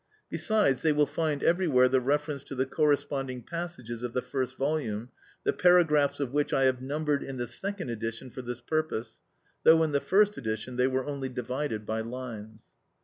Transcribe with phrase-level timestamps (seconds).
[0.31, 5.09] Besides, they will find everywhere the reference to the corresponding passages of the first volume,
[5.43, 9.19] the paragraphs of which I have numbered in the second edition for this purpose,
[9.61, 12.65] though in the first edition they were only divided by lines.